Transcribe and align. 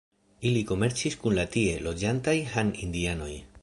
Ili 0.51 0.63
komercis 0.71 1.19
kun 1.25 1.37
la 1.41 1.45
tie 1.57 1.77
loĝantaj 1.91 2.39
Han-indianoj. 2.57 3.35